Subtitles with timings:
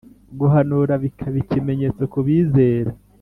[0.39, 2.91] guhanura bikaba ikimenyetso ku bizera